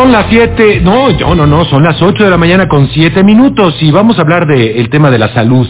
Son 0.00 0.12
las 0.12 0.28
7, 0.30 0.80
no, 0.80 1.10
no, 1.10 1.34
no, 1.34 1.46
no, 1.46 1.64
son 1.66 1.82
las 1.82 2.00
8 2.00 2.24
de 2.24 2.30
la 2.30 2.38
mañana 2.38 2.66
con 2.68 2.88
7 2.88 3.22
minutos 3.22 3.76
y 3.82 3.90
vamos 3.90 4.16
a 4.16 4.22
hablar 4.22 4.46
del 4.46 4.88
tema 4.88 5.10
de 5.10 5.18
la 5.18 5.28
salud. 5.34 5.68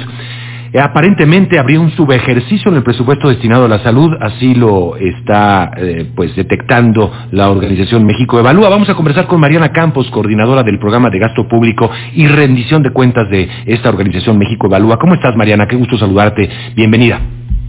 Eh, 0.72 0.78
aparentemente 0.78 1.58
habría 1.58 1.80
un 1.80 1.90
subejercicio 1.90 2.70
en 2.70 2.76
el 2.76 2.84
presupuesto 2.84 3.28
destinado 3.28 3.64
a 3.64 3.68
la 3.68 3.82
salud, 3.82 4.16
así 4.20 4.54
lo 4.54 4.94
está 4.96 5.72
eh, 5.76 6.08
pues 6.14 6.36
detectando 6.36 7.12
la 7.32 7.50
organización 7.50 8.06
México 8.06 8.38
Evalúa. 8.38 8.68
Vamos 8.68 8.88
a 8.88 8.94
conversar 8.94 9.26
con 9.26 9.40
Mariana 9.40 9.72
Campos, 9.72 10.08
coordinadora 10.12 10.62
del 10.62 10.78
programa 10.78 11.10
de 11.10 11.18
gasto 11.18 11.48
público 11.48 11.90
y 12.14 12.28
rendición 12.28 12.84
de 12.84 12.90
cuentas 12.90 13.28
de 13.30 13.48
esta 13.66 13.88
organización 13.88 14.38
México 14.38 14.68
Evalúa. 14.68 14.96
¿Cómo 15.00 15.14
estás, 15.14 15.34
Mariana? 15.34 15.66
Qué 15.66 15.74
gusto 15.74 15.98
saludarte. 15.98 16.48
Bienvenida. 16.76 17.18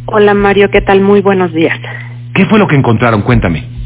Hola, 0.05 0.35
Mario. 0.35 0.69
¿Qué 0.69 0.81
tal? 0.81 1.01
Muy 1.01 1.21
buenos 1.21 1.51
días. 1.53 1.79
¿Qué 2.35 2.45
fue 2.45 2.59
lo 2.59 2.67
que 2.67 2.75
encontraron? 2.75 3.23
Cuéntame. 3.23 3.80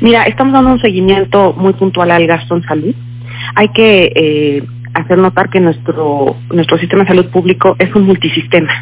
Mira, 0.00 0.24
estamos 0.24 0.52
dando 0.52 0.72
un 0.72 0.80
seguimiento 0.80 1.54
muy 1.56 1.72
puntual 1.74 2.10
al 2.10 2.26
gasto 2.26 2.56
en 2.56 2.62
salud. 2.62 2.94
Hay 3.54 3.68
que 3.68 4.12
eh, 4.14 4.64
hacer 4.94 5.18
notar 5.18 5.50
que 5.50 5.60
nuestro, 5.60 6.36
nuestro 6.50 6.78
sistema 6.78 7.02
de 7.02 7.08
salud 7.08 7.26
público 7.26 7.76
es 7.78 7.94
un 7.94 8.04
multisistema. 8.04 8.72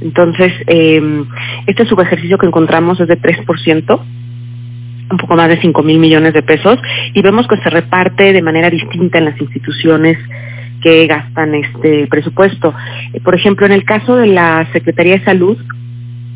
Entonces, 0.00 0.52
eh, 0.66 1.24
este 1.66 1.86
subejercicio 1.86 2.38
que 2.38 2.46
encontramos 2.46 2.98
es 3.00 3.08
de 3.08 3.18
3%, 3.18 4.00
un 5.10 5.16
poco 5.18 5.36
más 5.36 5.48
de 5.48 5.60
5 5.60 5.82
mil 5.82 5.98
millones 5.98 6.34
de 6.34 6.42
pesos, 6.42 6.78
y 7.14 7.22
vemos 7.22 7.46
que 7.46 7.56
se 7.58 7.70
reparte 7.70 8.32
de 8.32 8.42
manera 8.42 8.70
distinta 8.70 9.18
en 9.18 9.26
las 9.26 9.40
instituciones 9.40 10.18
que 10.82 11.06
gastan 11.06 11.54
este 11.54 12.08
presupuesto. 12.08 12.74
Eh, 13.12 13.20
por 13.20 13.34
ejemplo, 13.34 13.66
en 13.66 13.72
el 13.72 13.84
caso 13.84 14.16
de 14.16 14.26
la 14.26 14.66
Secretaría 14.72 15.18
de 15.18 15.24
Salud, 15.24 15.56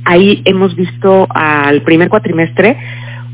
ahí 0.05 0.42
hemos 0.45 0.77
visto 0.77 1.27
al 1.30 1.83
primer 1.83 2.09
cuatrimestre 2.09 2.77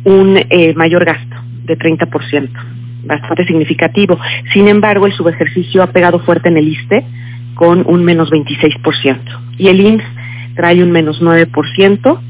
un 0.04 0.36
eh, 0.36 0.74
mayor 0.74 1.04
gasto 1.04 1.36
de 1.64 1.78
30% 1.78 2.48
bastante 3.04 3.44
significativo. 3.44 4.18
Sin 4.52 4.68
embargo, 4.68 5.06
el 5.06 5.12
subejercicio 5.12 5.82
ha 5.82 5.88
pegado 5.88 6.20
fuerte 6.20 6.48
en 6.48 6.56
el 6.56 6.68
ISTE 6.68 7.04
con 7.54 7.84
un 7.86 8.04
menos 8.04 8.30
26%. 8.30 9.18
Y 9.58 9.68
el 9.68 9.80
IMSS 9.80 10.04
trae 10.54 10.82
un 10.82 10.90
menos 10.90 11.20
9%. 11.20 12.20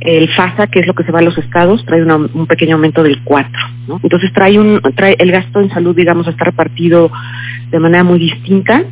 El 0.00 0.28
FASA, 0.30 0.66
que 0.66 0.80
es 0.80 0.86
lo 0.86 0.94
que 0.94 1.04
se 1.04 1.12
va 1.12 1.20
a 1.20 1.22
los 1.22 1.38
estados, 1.38 1.84
trae 1.86 2.02
un 2.02 2.46
pequeño 2.46 2.76
aumento 2.76 3.02
del 3.02 3.24
4%. 3.24 3.46
¿no? 3.88 4.00
Entonces 4.02 4.32
trae 4.32 4.58
un, 4.58 4.80
trae 4.94 5.16
el 5.18 5.30
gasto 5.30 5.60
en 5.60 5.70
salud, 5.70 5.94
digamos, 5.94 6.26
está 6.28 6.44
repartido 6.44 7.10
de 7.70 7.78
manera 7.78 8.04
muy 8.04 8.18
distinta. 8.18 8.84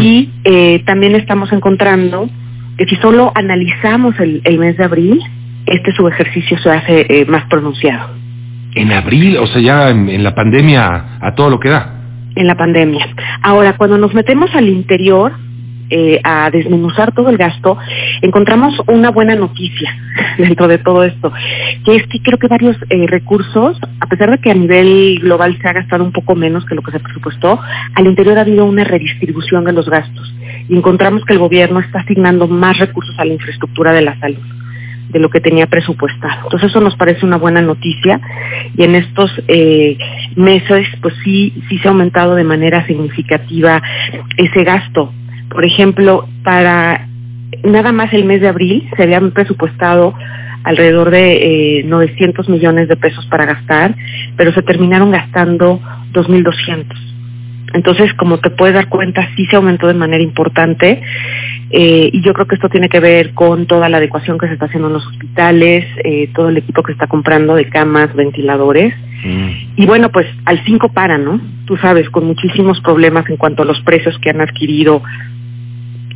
Y 0.00 0.30
eh, 0.44 0.84
también 0.86 1.16
estamos 1.16 1.52
encontrando 1.52 2.30
que 2.78 2.84
si 2.84 2.94
solo 2.96 3.32
analizamos 3.34 4.14
el, 4.20 4.58
mes 4.60 4.76
de 4.76 4.84
abril, 4.84 5.20
este 5.66 5.92
subejercicio 5.92 6.58
se 6.58 6.70
hace 6.70 7.06
eh, 7.08 7.26
más 7.26 7.44
pronunciado. 7.46 8.14
En 8.74 8.92
abril, 8.92 9.38
o 9.38 9.46
sea, 9.46 9.60
ya 9.60 9.90
en, 9.90 10.22
la 10.22 10.34
pandemia 10.34 11.18
a 11.20 11.34
todo 11.34 11.50
lo 11.50 11.58
que 11.58 11.70
da. 11.70 11.94
En 12.34 12.46
la 12.46 12.54
pandemia. 12.54 13.06
Ahora, 13.42 13.76
cuando 13.76 13.96
nos 13.96 14.14
metemos 14.14 14.54
al 14.54 14.68
interior, 14.68 15.32
eh, 15.88 16.20
a 16.24 16.50
desmenuzar 16.50 17.14
todo 17.14 17.30
el 17.30 17.38
gasto, 17.38 17.78
encontramos 18.20 18.74
una 18.88 19.10
buena 19.10 19.34
noticia 19.34 19.96
dentro 20.38 20.68
de 20.68 20.78
todo 20.78 21.04
esto, 21.04 21.32
que 21.84 21.96
es 21.96 22.06
que 22.08 22.20
creo 22.20 22.38
que 22.38 22.48
varios 22.48 22.76
eh, 22.90 23.06
recursos, 23.06 23.78
a 24.00 24.06
pesar 24.06 24.30
de 24.30 24.38
que 24.38 24.50
a 24.50 24.54
nivel 24.54 25.20
global 25.20 25.56
se 25.62 25.68
ha 25.68 25.72
gastado 25.72 26.04
un 26.04 26.12
poco 26.12 26.34
menos 26.34 26.66
que 26.66 26.74
lo 26.74 26.82
que 26.82 26.92
se 26.92 27.00
presupuestó, 27.00 27.58
al 27.94 28.06
interior 28.06 28.36
ha 28.36 28.42
habido 28.42 28.66
una 28.66 28.84
redistribución 28.84 29.64
de 29.64 29.72
los 29.72 29.88
gastos 29.88 30.34
y 30.68 30.76
encontramos 30.76 31.24
que 31.24 31.32
el 31.32 31.38
gobierno 31.38 31.80
está 31.80 32.00
asignando 32.00 32.46
más 32.46 32.76
recursos 32.78 33.18
a 33.18 33.24
la 33.24 33.32
infraestructura 33.32 33.92
de 33.92 34.02
la 34.02 34.18
salud 34.18 34.42
de 35.08 35.18
lo 35.18 35.30
que 35.30 35.40
tenía 35.40 35.66
presupuestado. 35.66 36.44
Entonces 36.44 36.70
eso 36.70 36.80
nos 36.80 36.96
parece 36.96 37.24
una 37.24 37.36
buena 37.36 37.62
noticia 37.62 38.20
y 38.76 38.82
en 38.82 38.94
estos 38.94 39.30
eh, 39.48 39.96
meses 40.34 40.86
pues 41.00 41.14
sí, 41.24 41.54
sí 41.68 41.78
se 41.78 41.88
ha 41.88 41.90
aumentado 41.90 42.34
de 42.34 42.44
manera 42.44 42.86
significativa 42.86 43.82
ese 44.36 44.64
gasto. 44.64 45.12
Por 45.48 45.64
ejemplo, 45.64 46.28
para 46.42 47.08
nada 47.64 47.92
más 47.92 48.12
el 48.12 48.24
mes 48.24 48.40
de 48.40 48.48
abril 48.48 48.88
se 48.96 49.02
habían 49.02 49.30
presupuestado 49.30 50.14
alrededor 50.64 51.10
de 51.10 51.78
eh, 51.78 51.82
900 51.84 52.48
millones 52.48 52.88
de 52.88 52.96
pesos 52.96 53.24
para 53.26 53.46
gastar, 53.46 53.94
pero 54.36 54.52
se 54.52 54.62
terminaron 54.62 55.12
gastando 55.12 55.80
2.200. 56.12 57.15
Entonces, 57.76 58.12
como 58.14 58.38
te 58.38 58.48
puedes 58.48 58.74
dar 58.74 58.88
cuenta, 58.88 59.28
sí 59.36 59.44
se 59.46 59.56
aumentó 59.56 59.86
de 59.86 59.94
manera 59.94 60.22
importante 60.22 61.02
eh, 61.70 62.10
y 62.10 62.22
yo 62.22 62.32
creo 62.32 62.46
que 62.46 62.54
esto 62.54 62.70
tiene 62.70 62.88
que 62.88 63.00
ver 63.00 63.34
con 63.34 63.66
toda 63.66 63.90
la 63.90 63.98
adecuación 63.98 64.38
que 64.38 64.46
se 64.46 64.54
está 64.54 64.64
haciendo 64.64 64.88
en 64.88 64.94
los 64.94 65.06
hospitales, 65.06 65.84
eh, 66.02 66.30
todo 66.34 66.48
el 66.48 66.56
equipo 66.56 66.82
que 66.82 66.92
está 66.92 67.06
comprando 67.06 67.54
de 67.54 67.68
camas, 67.68 68.14
ventiladores. 68.14 68.94
Mm. 69.22 69.48
Y 69.76 69.84
bueno, 69.84 70.10
pues 70.10 70.26
al 70.46 70.64
5 70.64 70.88
para, 70.92 71.18
¿no? 71.18 71.38
Tú 71.66 71.76
sabes, 71.76 72.08
con 72.08 72.26
muchísimos 72.26 72.80
problemas 72.80 73.28
en 73.28 73.36
cuanto 73.36 73.62
a 73.62 73.66
los 73.66 73.80
precios 73.82 74.18
que 74.20 74.30
han 74.30 74.40
adquirido 74.40 75.02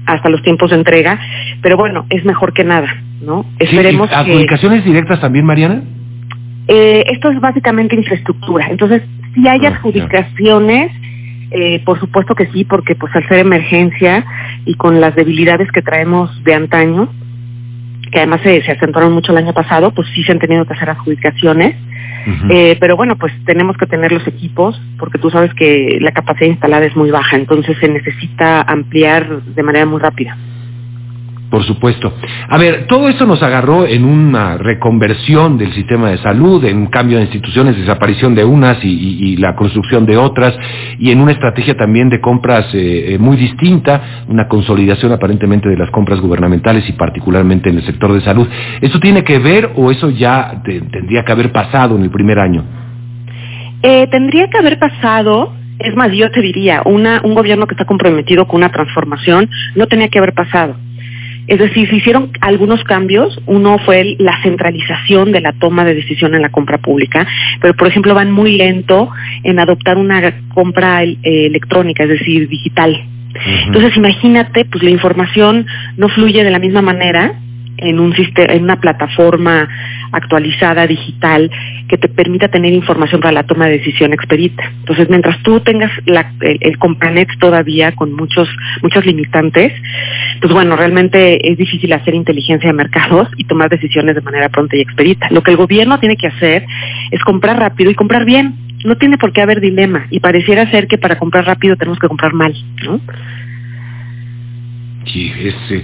hasta 0.06 0.31
los 0.31 0.43
tiempos 0.43 0.70
de 0.70 0.76
entrega, 0.76 1.20
pero 1.60 1.76
bueno, 1.76 2.06
es 2.09 2.25
mejor 2.25 2.54
que 2.54 2.65
nada, 2.65 2.88
¿no? 3.20 3.44
Esperemos 3.59 4.09
sí, 4.09 4.15
¿Adjudicaciones 4.15 4.84
directas 4.84 5.20
también, 5.20 5.44
Mariana? 5.44 5.82
Eh, 6.69 7.04
esto 7.06 7.31
es 7.31 7.41
básicamente 7.41 7.97
infraestructura. 7.97 8.69
Entonces, 8.70 9.03
si 9.34 9.47
hay 9.47 9.65
ah, 9.66 9.69
adjudicaciones, 9.69 10.93
eh, 11.50 11.83
por 11.84 11.99
supuesto 11.99 12.34
que 12.34 12.47
sí, 12.47 12.65
porque 12.65 12.94
pues 12.94 13.15
al 13.15 13.27
ser 13.28 13.38
emergencia 13.38 14.25
y 14.65 14.75
con 14.75 15.00
las 15.00 15.15
debilidades 15.15 15.71
que 15.72 15.83
traemos 15.83 16.43
de 16.44 16.55
antaño, 16.55 17.09
que 18.11 18.19
además 18.19 18.41
se, 18.43 18.62
se 18.62 18.72
acentuaron 18.72 19.12
mucho 19.12 19.33
el 19.33 19.38
año 19.38 19.53
pasado, 19.53 19.93
pues 19.93 20.09
sí 20.15 20.22
se 20.22 20.33
han 20.33 20.38
tenido 20.38 20.65
que 20.65 20.75
hacer 20.75 20.91
adjudicaciones. 20.91 21.77
eh, 22.50 22.77
pero 22.78 22.97
bueno, 22.97 23.16
pues 23.16 23.33
tenemos 23.47 23.77
que 23.78 23.87
tener 23.87 24.12
los 24.12 24.27
equipos, 24.27 24.81
porque 24.99 25.19
tú 25.19 25.31
sabes 25.31 25.55
que 25.55 25.99
la 26.00 26.12
capacidad 26.12 26.50
instalada 26.50 26.84
es 26.84 26.94
muy 26.94 27.11
baja, 27.11 27.37
entonces 27.37 27.78
se 27.78 27.88
necesita 27.88 28.61
ampliar 28.62 29.43
de 29.43 29.62
manera 29.62 29.87
muy 29.87 30.00
rápida. 30.00 30.37
Por 31.50 31.65
supuesto. 31.65 32.12
A 32.49 32.59
ver, 32.59 32.87
todo 32.87 33.09
esto 33.09 33.27
nos 33.27 33.43
agarró 33.43 33.84
en 33.84 34.05
una 34.05 34.56
reconversión 34.56 35.59
del 35.59 35.72
sistema 35.72 36.11
de 36.11 36.19
salud, 36.19 36.65
en 36.65 36.77
un 36.77 36.87
cambio 36.87 37.16
de 37.16 37.25
instituciones, 37.25 37.77
desaparición 37.77 38.37
de 38.37 38.44
unas 38.44 38.78
y, 38.84 39.37
la 39.37 39.56
construcción 39.56 40.06
de 40.06 40.16
otras, 40.16 40.56
y 40.99 41.11
en 41.11 41.21
una 41.21 41.33
estrategia 41.33 41.77
también 41.77 42.09
de 42.09 42.21
compras 42.21 42.66
eh, 42.72 43.15
eh, 43.15 43.19
muy 43.19 43.37
distinta, 43.37 44.25
una 44.28 44.47
consolidación 44.47 45.11
aparentemente 45.11 45.69
de 45.69 45.77
las 45.77 45.91
compras 45.91 46.21
gubernamentales 46.21 46.88
y 46.88 46.93
particularmente 46.93 47.69
en 47.69 47.78
el 47.78 47.84
sector 47.84 48.12
de 48.12 48.21
salud. 48.21 48.47
¿Eso 48.81 49.00
tiene 49.00 49.25
que 49.25 49.41
ver 49.41 49.72
o 49.75 49.91
eso 49.91 50.09
ya 50.11 50.62
tendría 50.65 51.25
que 51.25 51.32
haber 51.32 51.50
pasado 51.50 51.97
en 51.97 52.05
el 52.05 52.11
primer 52.11 52.38
año? 52.38 52.62
Eh, 53.82 54.06
tendría 54.09 54.49
que 54.49 54.59
haber 54.59 54.78
pasado, 54.78 55.53
es 55.81 55.97
más, 55.97 56.12
yo 56.12 56.31
te 56.31 56.43
diría, 56.43 56.82
una, 56.84 57.22
un 57.25 57.34
gobierno 57.34 57.67
que 57.67 57.75
está 57.75 57.87
comprometido 57.87 58.47
con 58.47 58.59
una 58.59 58.71
transformación 58.71 59.49
no 59.75 59.88
tenía 59.88 60.09
que 60.09 60.19
haber 60.19 60.32
pasado 60.32 60.77
es 61.50 61.59
decir, 61.59 61.88
se 61.88 61.97
hicieron 61.97 62.31
algunos 62.41 62.84
cambios. 62.84 63.37
Uno 63.47 63.78
fue 63.78 64.15
la 64.21 64.41
centralización 64.41 65.33
de 65.33 65.41
la 65.41 65.53
toma 65.53 65.84
de 65.84 65.97
decisión 65.97 66.33
en 66.37 66.43
la 66.43 66.50
compra 66.50 66.78
pública, 66.78 67.27
pero 67.61 67.75
por 67.75 67.88
ejemplo 67.88 68.15
van 68.15 68.31
muy 68.31 68.56
lento 68.56 69.11
en 69.43 69.59
adoptar 69.59 69.99
una 69.99 70.33
compra 70.55 71.03
eh, 71.03 71.19
electrónica, 71.25 72.05
es 72.05 72.11
decir, 72.11 72.49
digital. 72.49 73.05
Entonces 73.66 73.97
imagínate, 73.97 74.65
pues 74.65 74.84
la 74.84 74.91
información 74.91 75.66
no 75.97 76.09
fluye 76.09 76.44
de 76.44 76.50
la 76.53 76.61
misma 76.61 76.83
manera 76.83 77.34
en 77.78 77.99
un 77.99 78.15
sistema, 78.15 78.53
en 78.53 78.62
una 78.62 78.81
plataforma 78.81 79.69
actualizada 80.12 80.87
digital 80.87 81.50
que 81.88 81.99
te 81.99 82.09
permita 82.09 82.49
tener 82.49 82.72
información 82.72 83.21
para 83.21 83.32
la 83.32 83.44
toma 83.44 83.67
de 83.67 83.78
decisión 83.78 84.12
expedita. 84.12 84.65
Entonces, 84.81 85.09
mientras 85.09 85.43
tú 85.43 85.61
tengas 85.61 85.91
la, 86.06 86.32
el, 86.41 86.59
el, 86.61 86.78
Compranet 86.78 87.28
todavía 87.38 87.93
con 87.93 88.12
muchos 88.12 88.49
muchos 88.82 89.05
limitantes, 89.06 89.72
pues 90.40 90.52
bueno, 90.52 90.76
realmente 90.76 91.50
es 91.50 91.58
difícil 91.58 91.92
hacer 91.92 92.14
inteligencia 92.14 92.68
de 92.68 92.74
mercados 92.74 93.28
y 93.36 93.44
tomar 93.44 93.68
decisiones 93.68 94.14
de 94.14 94.22
manera 94.22 94.48
pronta 94.48 94.76
y 94.76 94.80
expedita. 94.80 95.28
Lo 95.30 95.42
que 95.42 95.50
el 95.50 95.56
gobierno 95.56 95.98
tiene 96.00 96.16
que 96.16 96.28
hacer 96.28 96.64
es 97.10 97.22
comprar 97.22 97.58
rápido 97.58 97.90
y 97.90 97.94
comprar 97.94 98.25
bien. 98.25 98.54
No 98.84 98.96
tiene 98.96 99.19
por 99.19 99.32
qué 99.32 99.42
haber 99.42 99.60
dilema 99.60 100.06
y 100.10 100.20
pareciera 100.20 100.70
ser 100.70 100.87
que 100.87 100.96
para 100.96 101.19
comprar 101.19 101.44
rápido 101.44 101.76
tenemos 101.76 101.98
que 101.98 102.08
comprar 102.08 102.32
mal, 102.32 102.54
¿no? 102.84 103.00
Sí, 105.04 105.32
es, 105.38 105.54
eh, 105.70 105.82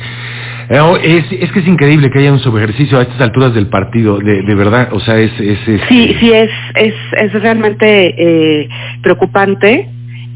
es, 1.03 1.25
es, 1.31 1.53
que 1.53 1.61
es 1.61 1.67
increíble 1.67 2.11
que 2.11 2.19
haya 2.19 2.33
un 2.33 2.39
subejercicio 2.39 2.99
a 2.99 3.03
estas 3.03 3.21
alturas 3.21 3.55
del 3.55 3.69
partido, 3.69 4.19
de, 4.19 4.43
de 4.43 4.55
verdad, 4.55 4.89
o 4.93 5.01
sea, 5.01 5.19
es... 5.19 5.33
es, 5.41 5.59
sí, 5.89 6.17
sí, 6.21 6.33
es, 6.33 6.51
es, 6.75 6.95
es 7.13 7.33
realmente 7.33 8.15
eh, 8.17 8.69
preocupante. 9.03 9.89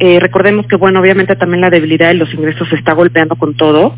Eh, 0.02 0.18
recordemos 0.18 0.66
que, 0.66 0.76
bueno, 0.76 0.98
obviamente 0.98 1.36
también 1.36 1.60
la 1.60 1.68
debilidad 1.68 2.08
de 2.08 2.14
los 2.14 2.32
ingresos 2.32 2.66
se 2.70 2.76
está 2.76 2.94
golpeando 2.94 3.36
con 3.36 3.54
todo 3.54 3.94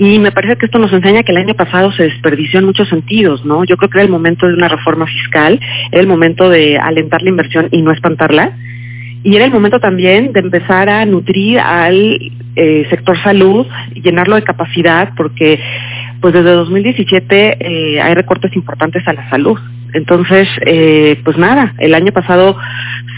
y 0.00 0.18
me 0.18 0.32
parece 0.32 0.56
que 0.56 0.66
esto 0.66 0.80
nos 0.80 0.92
enseña 0.92 1.22
que 1.22 1.30
el 1.30 1.38
año 1.38 1.54
pasado 1.54 1.92
se 1.92 2.02
desperdició 2.02 2.58
en 2.58 2.66
muchos 2.66 2.88
sentidos, 2.88 3.44
¿no? 3.44 3.62
Yo 3.62 3.76
creo 3.76 3.88
que 3.88 3.98
era 3.98 4.04
el 4.04 4.10
momento 4.10 4.48
de 4.48 4.54
una 4.54 4.66
reforma 4.66 5.06
fiscal, 5.06 5.60
era 5.92 6.00
el 6.00 6.08
momento 6.08 6.50
de 6.50 6.76
alentar 6.76 7.22
la 7.22 7.28
inversión 7.28 7.68
y 7.70 7.82
no 7.82 7.92
espantarla 7.92 8.56
y 9.22 9.36
era 9.36 9.44
el 9.44 9.52
momento 9.52 9.78
también 9.78 10.32
de 10.32 10.40
empezar 10.40 10.88
a 10.88 11.06
nutrir 11.06 11.60
al 11.60 12.18
eh, 12.56 12.86
sector 12.90 13.16
salud, 13.22 13.64
llenarlo 13.94 14.34
de 14.34 14.42
capacidad, 14.42 15.10
porque 15.16 15.60
pues 16.20 16.34
desde 16.34 16.50
2017 16.50 17.58
eh, 17.60 18.00
hay 18.00 18.14
recortes 18.14 18.56
importantes 18.56 19.06
a 19.06 19.12
la 19.12 19.30
salud. 19.30 19.56
Entonces, 19.92 20.48
pues 21.22 21.38
nada, 21.38 21.72
el 21.78 21.94
año 21.94 22.10
pasado 22.10 22.56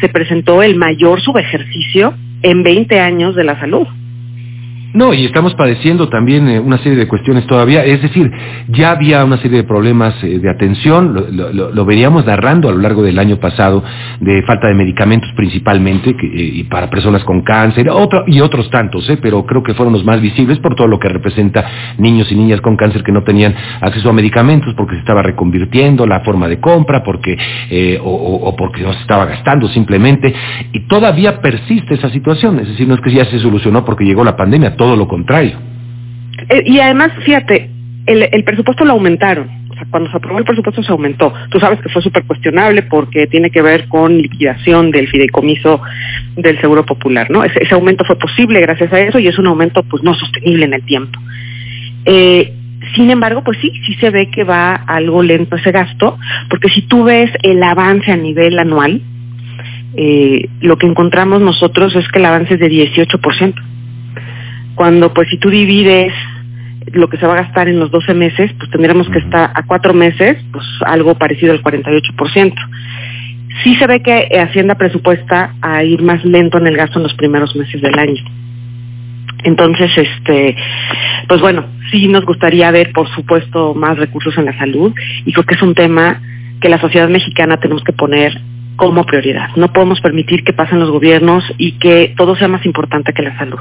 se 0.03 0.11
presentó 0.11 0.63
el 0.63 0.77
mayor 0.77 1.23
subejercicio 1.23 2.13
en 2.43 2.63
20 2.63 3.01
años 3.01 3.35
de 3.35 3.45
la 3.45 3.59
salud. 3.59 3.87
No, 4.97 5.13
y 5.13 5.27
estamos 5.27 5.55
padeciendo 5.55 6.09
también 6.09 6.49
eh, 6.49 6.59
una 6.59 6.79
serie 6.79 6.97
de 6.97 7.07
cuestiones 7.07 7.47
todavía, 7.47 7.85
es 7.85 8.01
decir, 8.01 8.33
ya 8.69 8.93
había 8.93 9.27
una 9.27 9.37
serie 9.37 9.59
de 9.59 9.65
problemas 9.65 10.15
eh, 10.25 10.39
de 10.39 10.49
atención, 10.49 11.37
lo, 11.37 11.85
veríamos 11.85 12.25
narrando 12.25 12.71
a 12.71 12.73
lo 12.73 12.79
largo 12.79 13.03
del 13.03 13.19
año 13.19 13.37
pasado, 13.37 13.85
de 14.21 14.43
falta 14.45 14.69
de 14.69 14.75
medicamentos 14.75 15.31
principalmente, 15.37 16.13
eh, 16.13 16.15
y 16.23 16.65
para 16.65 16.89
personas 16.89 17.23
con 17.25 17.43
cáncer, 17.43 17.91
y 18.27 18.41
otros 18.41 18.71
tantos, 18.71 19.07
pero 19.21 19.45
creo 19.45 19.63
que 19.63 19.75
fueron 19.75 19.93
los 19.93 20.03
más 20.03 20.23
visibles 20.23 20.61
por 20.61 20.75
todo 20.75 20.87
lo 20.87 20.99
que 20.99 21.11
representa 21.11 21.95
niños 21.99 22.33
y 22.33 22.35
niñas 22.35 22.63
con 22.63 22.79
cáncer 22.79 23.03
que 23.03 23.13
no 23.13 23.23
tenían 23.23 23.55
acceso 23.83 24.09
a 24.09 24.15
medicamentos 24.15 24.73
porque 24.79 24.95
se 24.95 25.01
estaba 25.01 25.23
reconvirtiendo 25.23 26.07
la 26.07 26.21
forma 26.21 26.49
de 26.49 26.59
compra, 26.59 27.05
porque, 27.05 27.37
o, 28.03 28.41
o 28.45 28.57
porque 28.57 28.81
no 28.81 28.95
se 28.95 29.01
estaba 29.01 29.27
gastando 29.27 29.69
simplemente, 29.69 30.35
y 30.73 30.87
todavía 30.87 31.43
persiste 31.43 31.97
esa 31.97 32.09
situación, 32.09 32.61
es 32.61 32.69
decir, 32.69 32.89
no 32.89 32.95
es 32.95 33.03
que 33.03 33.11
ya 33.11 33.27
se 33.27 33.39
solucionó 33.41 33.85
porque 33.85 34.07
llegó 34.07 34.25
la 34.25 34.39
pandemia, 34.39 34.75
todo 34.87 34.95
lo 34.95 35.09
contrario. 35.09 35.59
Eh, 36.49 36.63
y 36.65 36.79
además, 36.79 37.11
fíjate, 37.25 37.69
el, 38.07 38.45
presupuesto 38.45 38.85
lo 38.85 38.93
aumentaron. 38.93 39.49
O 39.69 39.75
sea, 39.75 39.85
cuando 39.91 40.09
se 40.13 40.17
aprobó 40.17 40.39
el 40.39 40.45
presupuesto 40.45 40.81
se 40.81 40.93
aumentó. 40.93 41.35
Tú 41.51 41.59
sabes 41.59 41.81
que 41.81 41.89
fue 41.89 42.01
súper 42.03 42.25
cuestionable 42.25 42.83
porque 42.83 43.27
tiene 43.27 43.51
que 43.51 43.63
ver 43.63 43.89
con 43.89 44.17
liquidación 44.17 44.93
del 44.93 45.09
fideicomiso 45.09 45.81
del 46.37 46.61
Seguro 46.61 46.87
Popular, 46.87 47.29
¿no? 47.33 47.43
Ese, 47.43 47.65
ese 47.65 47.75
aumento 47.75 48.05
fue 48.05 48.17
posible 48.17 48.61
gracias 48.61 48.93
a 48.93 49.01
eso 49.01 49.19
y 49.19 49.27
es 49.27 49.37
un 49.41 49.49
aumento 49.49 49.83
pues 49.83 50.05
no 50.05 50.15
sostenible 50.15 50.67
en 50.67 50.75
el 50.75 50.85
tiempo. 50.85 51.19
Eh, 52.05 52.53
sin 52.95 53.11
embargo, 53.11 53.43
pues 53.43 53.59
sí, 53.61 53.73
sí 53.85 53.95
se 53.95 54.11
ve 54.11 54.31
que 54.31 54.45
va 54.45 54.77
algo 54.77 55.21
lento 55.21 55.57
ese 55.57 55.73
gasto, 55.73 56.17
porque 56.49 56.69
si 56.69 56.83
tú 56.83 57.03
ves 57.03 57.33
el 57.43 57.61
avance 57.61 58.13
a 58.13 58.17
nivel 58.17 58.57
anual, 58.61 59.03
eh, 59.97 60.49
lo 60.61 60.77
que 60.79 60.87
encontramos 60.87 61.41
nosotros 61.41 61.97
es 61.97 62.07
que 62.07 62.21
el 62.21 62.27
avance 62.27 62.55
es 62.55 62.61
de 62.61 62.69
18% 62.69 63.66
cuando 64.77 65.13
pues 65.13 65.29
si 65.31 65.39
tú 65.39 65.51
divides 65.51 66.13
lo 66.93 67.09
que 67.09 67.17
se 67.17 67.27
va 67.27 67.33
a 67.33 67.43
gastar 67.43 67.69
en 67.69 67.81
los 67.81 67.91
12 67.91 68.15
meses, 68.15 68.53
pues 68.59 68.71
tendríamos 68.71 69.09
que 69.09 69.19
estar 69.19 69.51
a 69.53 69.67
cuatro 69.67 69.93
meses, 69.93 70.39
pues 70.53 70.65
algo 70.85 71.17
parecido 71.17 71.53
al 71.53 71.63
48%. 71.63 72.55
Sí 73.65 73.75
se 73.77 73.87
ve 73.87 74.03
que 74.03 74.29
Hacienda 74.39 74.77
presupuesta 74.77 75.55
a 75.63 75.83
ir 75.83 76.03
más 76.03 76.25
lento 76.25 76.59
en 76.59 76.67
el 76.67 76.77
gasto 76.77 76.99
en 76.99 77.05
los 77.05 77.15
primeros 77.15 77.57
meses 77.57 77.81
del 77.81 77.99
año. 77.99 78.23
Entonces, 79.45 79.91
este, 79.97 80.57
pues 81.29 81.41
bueno, 81.41 81.65
sí 81.91 82.09
nos 82.09 82.25
gustaría 82.25 82.71
ver, 82.71 82.93
por 82.93 83.09
supuesto, 83.09 83.75
más 83.75 83.99
recursos 83.99 84.37
en 84.39 84.45
la 84.45 84.59
salud 84.59 84.93
y 85.25 85.33
creo 85.33 85.45
que 85.45 85.55
es 85.55 85.63
un 85.63 85.75
tema 85.75 86.21
que 86.61 86.69
la 86.69 86.81
sociedad 86.81 87.09
mexicana 87.09 87.59
tenemos 87.59 87.83
que 87.83 87.93
poner 87.93 88.41
como 88.77 89.05
prioridad. 89.05 89.49
No 89.57 89.73
podemos 89.73 90.01
permitir 90.01 90.45
que 90.45 90.53
pasen 90.53 90.81
los 90.81 90.91
gobiernos 90.91 91.45
y 91.59 91.73
que 91.73 92.15
todo 92.17 92.37
sea 92.37 92.49
más 92.49 92.65
importante 92.67 93.13
que 93.13 93.23
la 93.23 93.37
salud. 93.39 93.61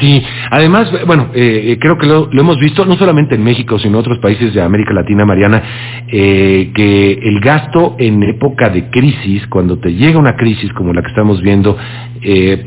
Sí, 0.00 0.22
además, 0.50 0.90
bueno, 1.06 1.30
eh, 1.34 1.72
eh, 1.72 1.78
creo 1.80 1.96
que 1.96 2.06
lo, 2.06 2.28
hemos 2.32 2.58
visto 2.58 2.84
no 2.84 2.96
solamente 2.96 3.34
en 3.34 3.42
México, 3.42 3.78
sino 3.78 3.96
en 3.96 4.00
otros 4.00 4.18
países 4.18 4.52
de 4.52 4.60
América 4.60 4.92
Latina, 4.92 5.24
Mariana, 5.24 5.62
eh, 6.08 6.70
que 6.74 7.12
el 7.12 7.40
gasto 7.40 7.96
en 7.98 8.22
época 8.22 8.68
de 8.68 8.90
crisis, 8.90 9.46
cuando 9.46 9.78
te 9.78 9.94
llega 9.94 10.18
una 10.18 10.36
crisis 10.36 10.72
como 10.74 10.92
la 10.92 11.02
que 11.02 11.08
estamos 11.08 11.40
viendo, 11.40 11.76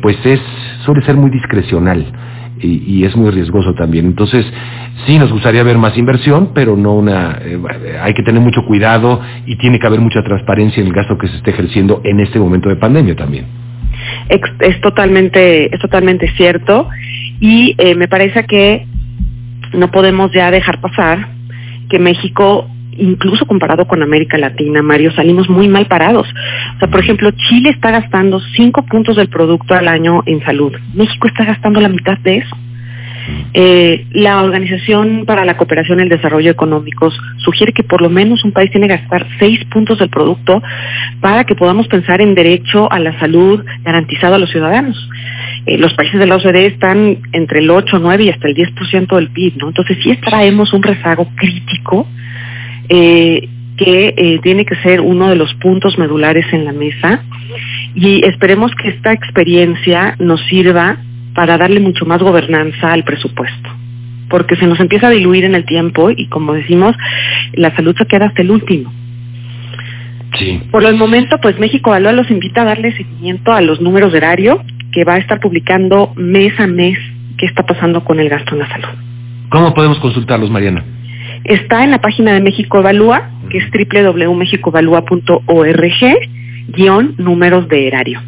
pues 0.01 0.17
es 0.25 0.39
suele 0.85 1.01
ser 1.05 1.15
muy 1.15 1.29
discrecional 1.29 2.05
y, 2.61 3.03
es 3.03 3.15
muy 3.15 3.31
riesgoso 3.31 3.73
también. 3.73 4.05
Entonces, 4.05 4.45
sí 5.05 5.17
nos 5.17 5.31
gustaría 5.31 5.63
ver 5.63 5.77
más 5.77 5.97
inversión, 5.97 6.51
pero 6.53 6.75
no 6.75 6.93
una. 6.93 7.39
hay 8.01 8.13
que 8.13 8.23
tener 8.23 8.41
mucho 8.41 8.65
cuidado 8.65 9.21
y 9.45 9.57
tiene 9.57 9.79
que 9.79 9.87
haber 9.87 9.99
mucha 9.99 10.23
transparencia 10.23 10.81
en 10.81 10.87
el 10.87 10.93
gasto 10.93 11.17
que 11.17 11.27
se 11.27 11.37
esté 11.37 11.51
ejerciendo 11.51 12.01
en 12.03 12.19
este 12.19 12.39
momento 12.39 12.69
de 12.69 12.75
pandemia 12.77 13.15
también. 13.15 13.58
Es, 14.29 14.81
totalmente 14.81 15.73
es 15.73 15.81
totalmente 15.81 16.31
cierto 16.37 16.87
y 17.39 17.75
eh, 17.77 17.95
me 17.95 18.07
parece 18.07 18.45
que 18.45 18.85
no 19.73 19.91
podemos 19.91 20.31
ya 20.31 20.51
dejar 20.51 20.79
pasar 20.79 21.29
que 21.89 21.99
México 21.99 22.69
incluso 22.99 23.45
comparado 23.45 23.87
con 23.87 24.03
América 24.03 24.37
Latina, 24.37 24.81
Mario, 24.81 25.11
salimos 25.11 25.49
muy 25.49 25.67
mal 25.67 25.85
parados. 25.87 26.27
O 26.75 26.79
sea, 26.79 26.89
por 26.89 26.99
ejemplo, 26.99 27.31
Chile 27.31 27.69
está 27.69 27.91
gastando 27.91 28.39
cinco 28.55 28.83
puntos 28.83 29.15
del 29.15 29.29
producto 29.29 29.73
al 29.73 29.87
año 29.87 30.21
en 30.25 30.43
salud. 30.43 30.73
México 30.93 31.27
está 31.27 31.45
gastando 31.45 31.79
la 31.79 31.89
mitad 31.89 32.17
de 32.19 32.37
eso. 32.37 32.57
Eh, 33.53 34.05
la 34.11 34.43
Organización 34.43 35.25
para 35.25 35.43
la 35.43 35.57
Cooperación 35.57 35.99
y 35.99 36.03
el 36.03 36.09
Desarrollo 36.09 36.51
Económicos 36.51 37.19
sugiere 37.37 37.73
que 37.73 37.83
por 37.83 38.01
lo 38.01 38.09
menos 38.09 38.43
un 38.43 38.51
país 38.51 38.71
tiene 38.71 38.87
que 38.87 38.97
gastar 38.97 39.25
seis 39.39 39.59
puntos 39.65 39.97
del 39.99 40.09
producto 40.09 40.61
para 41.19 41.43
que 41.45 41.55
podamos 41.55 41.87
pensar 41.87 42.21
en 42.21 42.35
derecho 42.35 42.91
a 42.91 42.99
la 42.99 43.19
salud 43.19 43.65
garantizado 43.83 44.35
a 44.35 44.39
los 44.39 44.51
ciudadanos. 44.51 45.09
Eh, 45.65 45.77
los 45.77 45.93
países 45.93 46.19
de 46.19 46.27
la 46.27 46.35
OCDE 46.35 46.67
están 46.67 47.17
entre 47.31 47.59
el 47.59 47.69
8, 47.69 47.99
9 47.99 48.23
y 48.23 48.29
hasta 48.29 48.47
el 48.47 48.55
10% 48.55 49.15
del 49.15 49.29
PIB, 49.29 49.57
¿no? 49.57 49.67
Entonces 49.69 49.97
sí 50.03 50.15
traemos 50.17 50.73
un 50.73 50.83
rezago 50.83 51.27
crítico 51.35 52.07
eh, 52.87 53.47
que 53.77 54.13
eh, 54.17 54.39
tiene 54.43 54.65
que 54.65 54.75
ser 54.77 55.01
uno 55.01 55.29
de 55.29 55.35
los 55.35 55.53
puntos 55.55 55.97
medulares 55.97 56.45
en 56.51 56.65
la 56.65 56.73
mesa 56.73 57.23
y 57.95 58.25
esperemos 58.25 58.71
que 58.75 58.89
esta 58.89 59.13
experiencia 59.13 60.15
nos 60.19 60.41
sirva 60.47 60.97
para 61.39 61.57
darle 61.57 61.79
mucho 61.79 62.05
más 62.05 62.21
gobernanza 62.21 62.91
al 62.91 63.05
presupuesto, 63.05 63.69
porque 64.29 64.57
se 64.57 64.67
nos 64.67 64.77
empieza 64.81 65.07
a 65.07 65.11
diluir 65.11 65.45
en 65.45 65.55
el 65.55 65.63
tiempo 65.63 66.09
y 66.09 66.27
como 66.27 66.51
decimos, 66.51 66.93
la 67.53 67.73
salud 67.77 67.95
se 67.97 68.05
queda 68.07 68.25
hasta 68.25 68.41
el 68.41 68.51
último. 68.51 68.91
Sí. 70.37 70.61
Por 70.69 70.83
el 70.83 70.97
momento, 70.97 71.37
pues 71.37 71.57
México 71.57 71.91
Valúa 71.91 72.11
los 72.11 72.29
invita 72.29 72.63
a 72.63 72.65
darle 72.65 72.91
seguimiento 72.91 73.53
a 73.53 73.61
los 73.61 73.79
números 73.79 74.11
de 74.11 74.17
erario 74.17 74.61
que 74.91 75.05
va 75.05 75.13
a 75.13 75.17
estar 75.17 75.39
publicando 75.39 76.11
mes 76.17 76.59
a 76.59 76.67
mes 76.67 76.99
qué 77.37 77.45
está 77.45 77.63
pasando 77.63 78.03
con 78.03 78.19
el 78.19 78.27
gasto 78.27 78.55
en 78.55 78.59
la 78.59 78.67
salud. 78.67 78.89
¿Cómo 79.47 79.73
podemos 79.73 79.97
consultarlos, 79.99 80.51
Mariana? 80.51 80.83
Está 81.45 81.85
en 81.85 81.91
la 81.91 82.01
página 82.01 82.33
de 82.33 82.41
México 82.41 82.79
Evalúa, 82.79 83.29
que 83.49 83.59
es 83.59 83.71
www.mexicoevalúa.org, 83.71 86.17
guion 86.67 87.15
números 87.17 87.69
de 87.69 87.87
erario. 87.87 88.19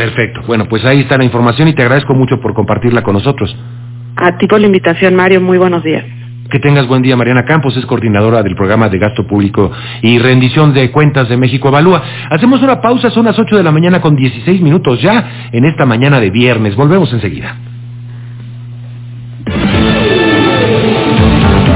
Perfecto. 0.00 0.40
Bueno, 0.46 0.64
pues 0.64 0.82
ahí 0.86 1.00
está 1.00 1.18
la 1.18 1.24
información 1.24 1.68
y 1.68 1.74
te 1.74 1.82
agradezco 1.82 2.14
mucho 2.14 2.40
por 2.40 2.54
compartirla 2.54 3.02
con 3.02 3.12
nosotros. 3.12 3.54
A 4.16 4.38
ti 4.38 4.46
por 4.46 4.58
la 4.58 4.66
invitación, 4.66 5.14
Mario. 5.14 5.42
Muy 5.42 5.58
buenos 5.58 5.84
días. 5.84 6.02
Que 6.50 6.58
tengas 6.58 6.88
buen 6.88 7.02
día. 7.02 7.18
Mariana 7.18 7.44
Campos 7.44 7.76
es 7.76 7.84
coordinadora 7.84 8.42
del 8.42 8.56
programa 8.56 8.88
de 8.88 8.98
gasto 8.98 9.26
público 9.26 9.70
y 10.00 10.18
rendición 10.18 10.72
de 10.72 10.90
cuentas 10.90 11.28
de 11.28 11.36
México 11.36 11.68
Evalúa. 11.68 12.02
Hacemos 12.30 12.62
una 12.62 12.80
pausa, 12.80 13.10
son 13.10 13.26
las 13.26 13.38
8 13.38 13.58
de 13.58 13.62
la 13.62 13.72
mañana 13.72 14.00
con 14.00 14.16
16 14.16 14.62
minutos 14.62 15.02
ya 15.02 15.50
en 15.52 15.66
esta 15.66 15.84
mañana 15.84 16.18
de 16.18 16.30
viernes. 16.30 16.76
Volvemos 16.76 17.12
enseguida. 17.12 17.56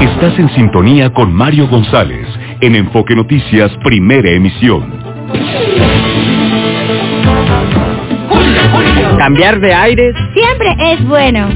Estás 0.01 0.39
en 0.39 0.49
sintonía 0.55 1.11
con 1.11 1.31
Mario 1.31 1.67
González 1.67 2.25
en 2.59 2.73
Enfoque 2.73 3.15
Noticias, 3.15 3.71
primera 3.83 4.31
emisión. 4.31 6.34
Cambiar 9.17 9.59
de 9.59 9.73
aires 9.73 10.15
siempre 10.33 10.75
es 10.79 11.03
bueno. 11.07 11.49